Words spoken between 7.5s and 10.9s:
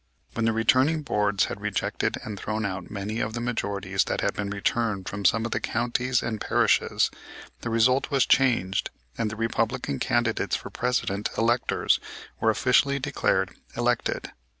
the result was changed, and the Republican candidates for